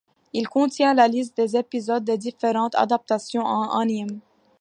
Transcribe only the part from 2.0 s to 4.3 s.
des différentes adaptations en anime.